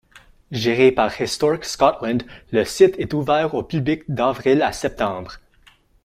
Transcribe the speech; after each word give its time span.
Géré 0.51 0.91
par 0.91 1.21
Historic 1.21 1.63
Scotland, 1.63 2.23
le 2.49 2.65
site 2.65 2.95
est 2.97 3.13
ouvert 3.13 3.53
au 3.53 3.61
public 3.61 4.01
d'avril 4.07 4.63
à 4.63 4.71
septembre. 4.73 5.35